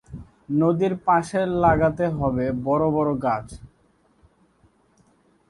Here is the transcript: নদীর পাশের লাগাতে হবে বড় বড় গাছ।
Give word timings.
নদীর 0.59 0.93
পাশের 1.05 1.47
লাগাতে 1.63 2.05
হবে 2.17 2.45
বড় 2.67 2.85
বড় 2.95 3.11
গাছ। 3.25 3.47